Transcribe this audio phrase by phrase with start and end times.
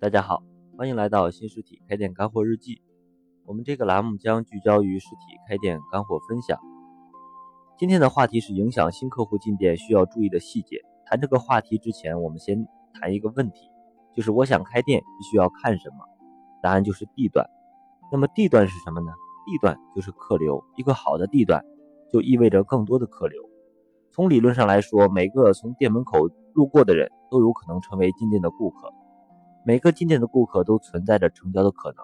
[0.00, 0.44] 大家好，
[0.76, 2.80] 欢迎来到新实体开店干货日记。
[3.44, 6.56] 我们这个栏目将聚焦于实体开店干货分享。
[7.76, 10.80] 今天的话题是影响新客户进店需要注意的细节。
[11.04, 12.64] 谈这个话题之前，我们先
[12.94, 13.68] 谈一个问题，
[14.14, 15.96] 就是我想开店必须要看什么？
[16.62, 17.44] 答案就是地段。
[18.12, 19.10] 那么地段是什么呢？
[19.46, 20.62] 地段就是客流。
[20.76, 21.60] 一个好的地段
[22.12, 23.42] 就意味着更多的客流。
[24.12, 28.94] 从理论上来说，每个从店门口路过的人都有可能成为进店的顾客。
[29.68, 31.98] 每个进店的顾客都存在着成交的可能，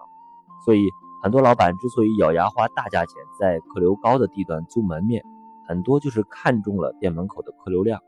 [0.63, 0.87] 所以
[1.23, 5.23] 很多老板之所以咬牙花大价钱在客流高的地段租门面，
[5.67, 7.99] 很多就是看中了店门口的客流量。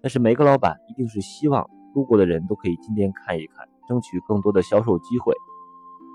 [0.00, 5.32] 但是每个老板一定是希望路过的人都可以进店看一看，争取更多的销售机会。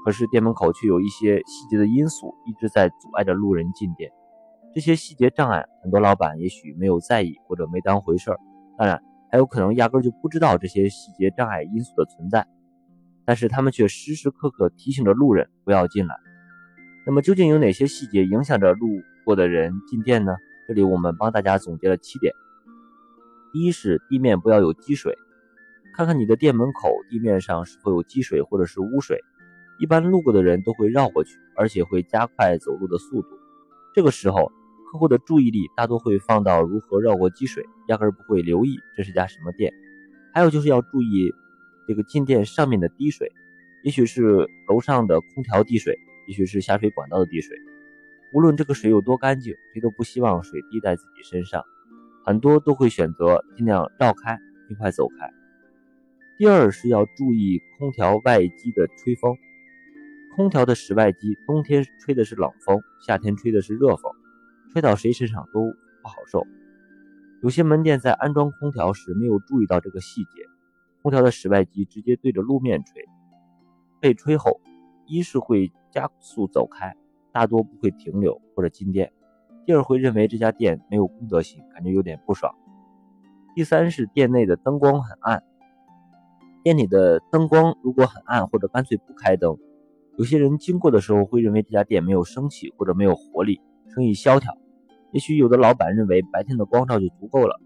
[0.04, 4.12] 可是店门口却有一些细节的因素一直在阻碍着路人进店，
[4.76, 8.38] 这些细节障碍，很多老板也许没有在意或者没当回事儿，
[8.78, 12.46] 当然还有可能压根就不知道这些细节障碍因素的存在。
[13.28, 16.16] 但是他们却时时刻刻提醒着路人不要进来。
[17.06, 18.88] 那么究竟有哪些细节影响着路
[19.26, 20.38] 过的人进店呢？
[20.66, 22.34] 这里我们帮大家总结了七点。
[23.52, 25.18] 第一是地面不要有积水，
[25.94, 29.20] 看看你的店门口地面上是否有积水或者是污水。
[29.78, 33.28] 一般路过的人都会绕过去，而且会加快走路的速度。
[33.94, 34.54] 这个时候，
[34.90, 39.74] 客户的注意力大多会放到如何绕过积水，压根儿不会留意这是家什么店。
[40.34, 41.34] 还有就是要注意。
[41.88, 43.32] 这个进店上面的滴水，
[43.84, 47.58] 也许是楼上的空调滴水，也许是下水管道的滴水。
[48.34, 51.64] 无论这个水有多干净，谁都不希望水滴在自己身上。
[52.26, 55.32] 很多都会选择尽量绕开，尽快走开。
[56.38, 59.38] 第二是要注意空调外机的吹风。
[60.36, 64.12] 空调的室外机，冬天吹的是冷风，夏天吹的是热风，
[64.74, 65.62] 吹到谁身上都
[66.02, 66.46] 不好受。
[67.42, 70.44] 有些门店在安装空调时没有注意到这个细节。
[71.08, 73.06] 空调的室外机直接对着路面吹，
[74.02, 74.60] 被吹后，
[75.06, 76.98] 一是会加速走开，
[77.32, 79.08] 大多不会停留或者进店；
[79.66, 82.52] 第二会认为这家店没有公德心，感觉有点不爽；
[83.56, 85.42] 第三是店内的灯光很暗，
[86.62, 89.58] 店里的灯光如果很暗或者干脆不开灯，
[90.18, 94.58] 有些人经过的时候会认为这家店没有生气或者没有活力，生意萧条。
[95.14, 97.62] 也许有的老板认为白天的光照就足够了，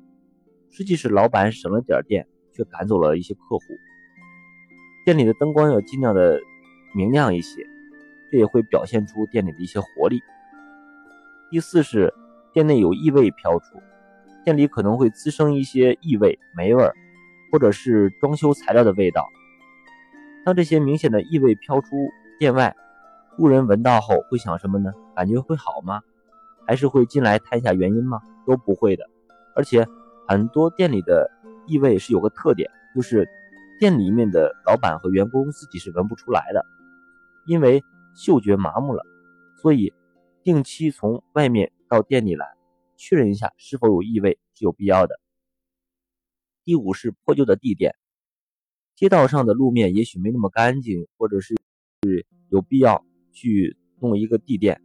[0.70, 2.28] 实际是老板省了点电。
[2.62, 3.80] 却赶走了一些客户。
[5.04, 6.40] 店里的灯光要尽量的
[6.94, 7.66] 明亮一些，
[8.32, 10.22] 这也会表现出店里的一些活力。
[11.50, 12.14] 第四是
[12.54, 13.82] 店内有异味飘出，
[14.46, 16.94] 店里可能会滋生一些异味、霉味儿，
[17.52, 19.28] 或者是装修材料的味道。
[20.46, 21.90] 当这些明显的异味飘出
[22.38, 22.76] 店外，
[23.38, 24.94] 路人闻到后会想什么呢？
[25.16, 26.02] 感觉会好吗？
[26.68, 28.22] 还是会进来探一下原因吗？
[28.46, 29.04] 都不会的。
[29.56, 29.88] 而且
[30.28, 31.32] 很多店里的。
[31.68, 33.28] 异味是有个特点，就是
[33.80, 36.66] 店里面的老板和员工自己是闻不出来的，
[37.46, 37.82] 因为
[38.16, 39.04] 嗅觉麻木了。
[39.62, 39.94] 所以
[40.44, 42.46] 定期从外面到店里来
[42.98, 45.20] 确认一下是否有异味是有必要的。
[46.66, 47.96] 第五是破旧的地垫，
[48.96, 51.56] 街道上的路面也许没那么干净，或者是
[52.04, 54.82] 是有必要去弄一个地垫，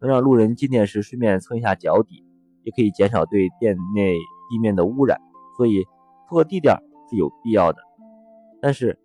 [0.00, 2.24] 能让路人进店时顺便蹭一下脚底，
[2.62, 4.14] 也可以减少对店内
[4.50, 5.20] 地面的污染。
[5.56, 5.84] 所以。
[6.28, 6.76] 铺个地垫
[7.08, 7.82] 是有必要的，
[8.60, 8.98] 但是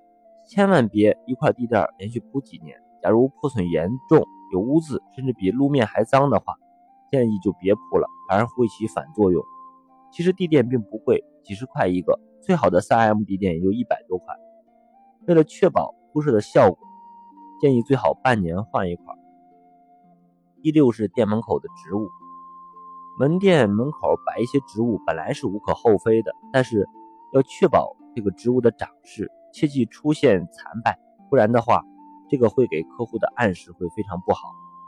[0.47, 2.77] 千万别一块地垫连续铺几年。
[3.01, 6.55] 假如破损严重、有污渍，甚至比路面还脏的话，
[7.09, 9.43] 建议就别铺了，反而会起反作用。
[10.11, 14.35] 其实地垫并不贵，几十块一个，最好的 3M 地垫也就一百多块。
[15.27, 16.77] 为了确保铺设的效果，
[17.59, 19.15] 建议最好半年换一块。
[20.61, 22.07] 第六是店门口的植物，
[23.17, 26.87] 门店门口摆一些植物本来是无可厚非的，但是。
[27.33, 30.99] 要确保这个植物的长势，切忌出现残败，
[31.29, 31.83] 不然的话，
[32.29, 34.39] 这个会给客户的暗示会非常不好。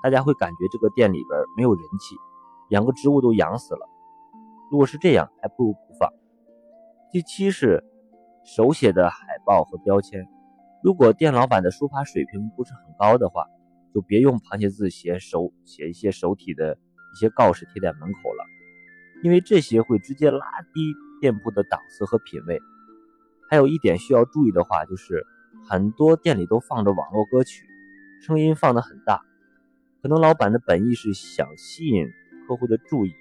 [0.01, 2.15] 大家会感觉这个店里边没有人气，
[2.69, 3.89] 养个植物都养死了。
[4.69, 6.09] 如果是这样，还不如不放。
[7.11, 7.83] 第七是
[8.43, 10.27] 手写的海报和标签，
[10.83, 13.45] 如果店老板的书法水平不是很高的话，
[13.93, 16.75] 就别用螃蟹字写手写一些手体的
[17.13, 18.43] 一些告示贴在门口了，
[19.23, 20.93] 因为这些会直接拉低。
[21.23, 22.61] 店铺的档次和品味，
[23.49, 25.25] 还有一点需要注意的话，就是
[25.69, 27.65] 很多店里都放着网络歌曲，
[28.19, 29.21] 声音放得很大，
[30.01, 32.05] 可能老板的本意是想吸引
[32.45, 33.13] 客户的注意，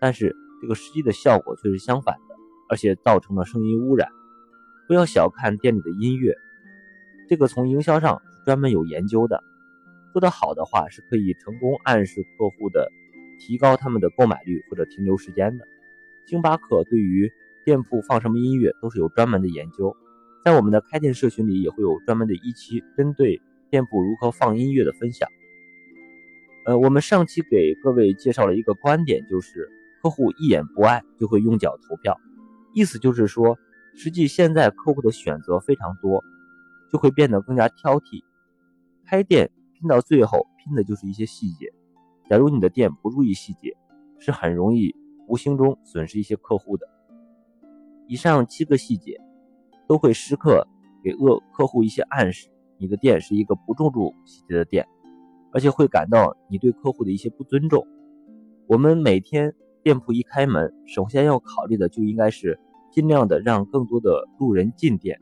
[0.00, 2.34] 但是这个实际的效果却是相反的，
[2.68, 4.08] 而且造成了声音污染。
[4.88, 6.34] 不要小看店里的音乐，
[7.28, 9.44] 这个从营销上专门有研究的，
[10.12, 12.90] 做得好的话是可以成功暗示客户的，
[13.38, 15.64] 提高他们的购买率或者停留时间的。
[16.26, 17.30] 星巴克对于
[17.64, 19.96] 店铺放什么音乐都是有专门的研究，
[20.44, 23.40] 在我们的开店社群里也会有专门的一期针对
[23.70, 25.28] 店铺如何放音乐的分享。
[26.66, 29.68] 呃，我们上期给各位介绍了一个观点，就是
[30.02, 32.18] 客户一眼不爱就会用脚投票，
[32.74, 33.58] 意思就是说，
[33.94, 36.22] 实际现在客户的选择非常多，
[36.90, 38.22] 就会变得更加挑剔。
[39.06, 41.70] 开店拼到最后，拼的就是一些细节。
[42.30, 43.76] 假如你的店不注意细节，
[44.18, 44.94] 是很容易
[45.28, 46.86] 无形中损失一些客户的。
[48.08, 49.20] 以上七个细节
[49.86, 50.66] 都会时刻
[51.02, 52.48] 给恶客户一些暗示，
[52.78, 54.86] 你的店是一个不注重细节的店。
[55.52, 57.86] 而且会感到你对客户的一些不尊重。
[58.66, 59.54] 我们每天
[59.84, 62.58] 店铺一开门，首先要考虑的就应该是
[62.90, 65.20] 尽量的让更多的路人进店，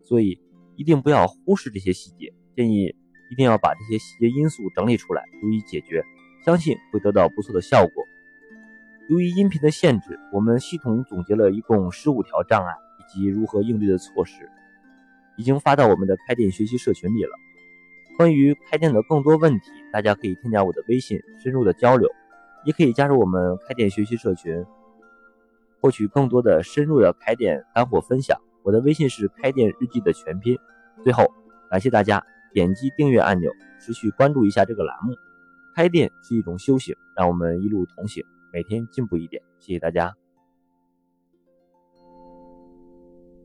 [0.00, 0.38] 所以
[0.76, 2.32] 一定不要忽视这些细节。
[2.54, 2.94] 建议
[3.32, 6.04] 一定要把这些细节因素整理出来，逐一解决，
[6.44, 8.01] 相信会得到不错的效果。
[9.08, 14.48] 由于音频的限制，我们系统总结了一共十五条障碍以及如何应对的措施，
[15.36, 17.30] 已经发到我们的开店学习社群里了。
[18.16, 22.08] 关于开店的更多问题，大家可以添加我的微信深入的交流，
[22.64, 24.64] 也可以加入我们开店学习社群，
[25.80, 28.38] 获取更多的深入的开店干货分享。
[28.62, 30.56] 我的微信是开店日记的全拼。
[31.02, 31.26] 最后，
[31.68, 33.50] 感谢大家点击订阅按钮，
[33.80, 35.16] 持续关注一下这个栏目。
[35.74, 38.22] 开店是一种修行，让我们一路同行，
[38.52, 39.42] 每天进步一点。
[39.58, 40.21] 谢谢大家。